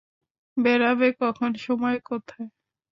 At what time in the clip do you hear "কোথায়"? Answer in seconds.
2.09-2.47